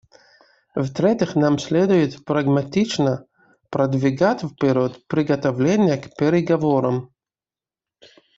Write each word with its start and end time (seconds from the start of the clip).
В-третьих, 0.73 1.35
нам 1.35 1.59
следует 1.59 2.25
прагматично 2.25 3.23
продвигать 3.69 4.41
вперед 4.41 5.05
приготовления 5.05 5.97
к 5.97 6.15
переговорам. 6.17 7.13